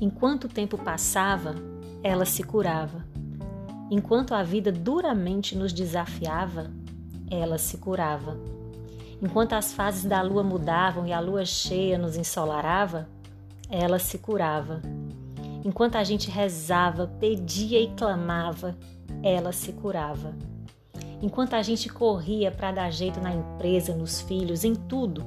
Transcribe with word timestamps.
Enquanto 0.00 0.44
o 0.44 0.48
tempo 0.48 0.78
passava, 0.78 1.54
ela 2.02 2.24
se 2.24 2.42
curava. 2.42 3.04
Enquanto 3.90 4.34
a 4.34 4.42
vida 4.42 4.72
duramente 4.72 5.56
nos 5.56 5.72
desafiava, 5.72 6.70
ela 7.30 7.58
se 7.58 7.76
curava. 7.76 8.38
Enquanto 9.20 9.52
as 9.52 9.74
fases 9.74 10.04
da 10.04 10.22
lua 10.22 10.42
mudavam 10.42 11.06
e 11.06 11.12
a 11.12 11.20
lua 11.20 11.44
cheia 11.44 11.98
nos 11.98 12.16
ensolarava, 12.16 13.08
ela 13.68 13.98
se 13.98 14.16
curava. 14.18 14.80
Enquanto 15.62 15.96
a 15.96 16.04
gente 16.04 16.30
rezava, 16.30 17.06
pedia 17.20 17.78
e 17.78 17.88
clamava, 17.94 18.78
ela 19.22 19.52
se 19.52 19.72
curava. 19.72 20.34
Enquanto 21.20 21.52
a 21.52 21.62
gente 21.62 21.90
corria 21.90 22.50
para 22.50 22.72
dar 22.72 22.90
jeito 22.90 23.20
na 23.20 23.34
empresa, 23.34 23.94
nos 23.94 24.22
filhos, 24.22 24.64
em 24.64 24.74
tudo, 24.74 25.22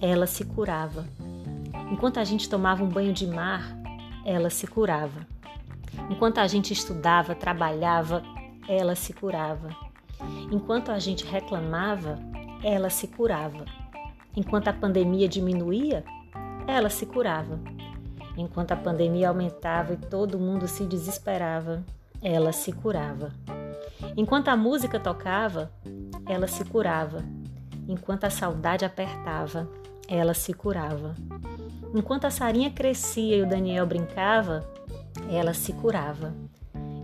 ela 0.00 0.26
se 0.26 0.44
curava. 0.44 1.04
Enquanto 1.90 2.18
a 2.18 2.24
gente 2.24 2.48
tomava 2.48 2.84
um 2.84 2.88
banho 2.88 3.12
de 3.12 3.26
mar, 3.26 3.76
ela 4.24 4.50
se 4.50 4.66
curava. 4.66 5.26
Enquanto 6.10 6.38
a 6.38 6.46
gente 6.46 6.72
estudava, 6.72 7.34
trabalhava, 7.34 8.22
ela 8.68 8.94
se 8.94 9.12
curava. 9.12 9.68
Enquanto 10.50 10.90
a 10.90 10.98
gente 10.98 11.24
reclamava, 11.24 12.18
ela 12.62 12.90
se 12.90 13.08
curava. 13.08 13.64
Enquanto 14.36 14.68
a 14.68 14.72
pandemia 14.72 15.28
diminuía, 15.28 16.04
ela 16.66 16.88
se 16.88 17.06
curava. 17.06 17.60
Enquanto 18.36 18.72
a 18.72 18.76
pandemia 18.76 19.28
aumentava 19.28 19.92
e 19.92 19.96
todo 19.96 20.38
mundo 20.38 20.66
se 20.66 20.84
desesperava, 20.84 21.84
ela 22.20 22.52
se 22.52 22.72
curava. 22.72 23.32
Enquanto 24.16 24.48
a 24.48 24.56
música 24.56 24.98
tocava, 24.98 25.70
ela 26.26 26.48
se 26.48 26.64
curava. 26.64 27.22
Enquanto 27.86 28.24
a 28.24 28.30
saudade 28.30 28.84
apertava, 28.84 29.68
ela 30.08 30.34
se 30.34 30.52
curava. 30.52 31.14
Enquanto 31.94 32.24
a 32.24 32.30
Sarinha 32.30 32.70
crescia 32.70 33.36
e 33.36 33.42
o 33.42 33.48
Daniel 33.48 33.86
brincava, 33.86 34.68
ela 35.30 35.54
se 35.54 35.72
curava. 35.72 36.34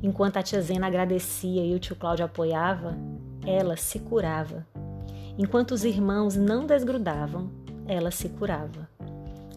Enquanto 0.02 0.36
a 0.36 0.42
tia 0.42 0.60
Zena 0.60 0.86
agradecia 0.86 1.64
e 1.64 1.74
o 1.74 1.78
tio 1.78 1.94
Cláudio 1.94 2.24
apoiava, 2.24 2.96
ela 3.46 3.76
se 3.76 3.98
curava. 3.98 4.66
Enquanto 5.38 5.72
os 5.72 5.84
irmãos 5.84 6.36
não 6.36 6.66
desgrudavam, 6.66 7.50
ela 7.86 8.10
se 8.10 8.28
curava. 8.28 8.88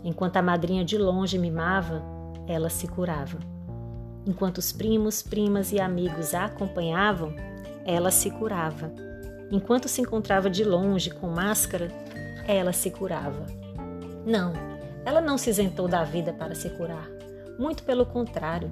Enquanto 0.04 0.38
a 0.38 0.42
madrinha 0.42 0.84
de 0.84 0.98
longe 0.98 1.38
mimava, 1.38 2.04
ela 2.48 2.70
se 2.70 2.88
curava. 2.88 3.40
Enquanto 4.26 4.58
os 4.58 4.72
primos, 4.72 5.22
primas 5.22 5.72
e 5.72 5.80
amigos 5.80 6.34
a 6.34 6.46
acompanhavam, 6.46 7.34
ela 7.86 8.12
se 8.12 8.30
curava. 8.32 8.92
Enquanto 9.52 9.88
se 9.88 10.02
encontrava 10.02 10.50
de 10.50 10.64
longe 10.64 11.10
com 11.10 11.28
máscara, 11.28 11.90
ela 12.48 12.74
se 12.74 12.90
curava. 12.92 13.46
Não, 14.26 14.54
ela 15.06 15.22
não 15.22 15.38
se 15.38 15.50
isentou 15.50 15.88
da 15.88 16.04
vida 16.04 16.34
para 16.34 16.56
se 16.56 16.70
curar. 16.72 17.08
Muito 17.60 17.84
pelo 17.84 18.06
contrário, 18.06 18.72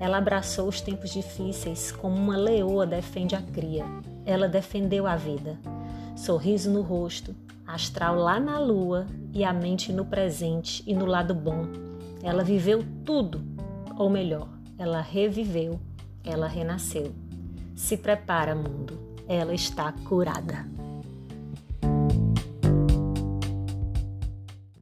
ela 0.00 0.18
abraçou 0.18 0.68
os 0.68 0.80
tempos 0.80 1.10
difíceis 1.10 1.92
como 1.92 2.16
uma 2.16 2.36
leoa 2.36 2.86
defende 2.86 3.34
a 3.34 3.42
cria. 3.42 3.84
Ela 4.24 4.48
defendeu 4.48 5.06
a 5.06 5.16
vida. 5.16 5.58
Sorriso 6.16 6.70
no 6.70 6.82
rosto, 6.82 7.34
astral 7.66 8.16
lá 8.16 8.38
na 8.38 8.58
lua 8.58 9.06
e 9.32 9.44
a 9.44 9.52
mente 9.52 9.92
no 9.92 10.04
presente 10.04 10.82
e 10.86 10.94
no 10.94 11.06
lado 11.06 11.34
bom. 11.34 11.64
Ela 12.22 12.42
viveu 12.42 12.84
tudo, 13.04 13.42
ou 13.98 14.08
melhor, 14.08 14.48
ela 14.78 15.00
reviveu, 15.00 15.78
ela 16.24 16.46
renasceu. 16.46 17.12
Se 17.74 17.96
prepara, 17.96 18.54
mundo, 18.54 18.98
ela 19.28 19.52
está 19.52 19.92
curada. 20.06 20.66